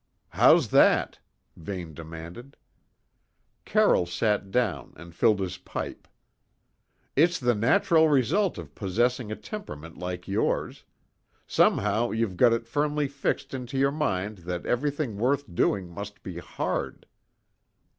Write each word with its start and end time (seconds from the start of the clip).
"How's 0.29 0.69
that?" 0.69 1.19
Vane 1.55 1.93
demanded. 1.93 2.57
Carroll 3.65 4.07
sat 4.07 4.49
down 4.49 4.93
and 4.97 5.13
filled 5.13 5.39
his 5.39 5.59
pipe. 5.59 6.07
"It's 7.15 7.37
the 7.37 7.53
natural 7.53 8.09
result 8.09 8.57
of 8.57 8.73
possessing 8.73 9.31
a 9.31 9.35
temperament 9.35 9.99
like 9.99 10.27
yours. 10.27 10.85
Somehow, 11.45 12.09
you've 12.09 12.35
got 12.35 12.51
it 12.51 12.65
firmly 12.65 13.07
fixed 13.07 13.53
into 13.53 13.77
your 13.77 13.91
mind 13.91 14.39
that 14.39 14.65
everything 14.65 15.17
worth 15.17 15.53
doing 15.53 15.87
must 15.91 16.23
be 16.23 16.39
hard." 16.39 17.05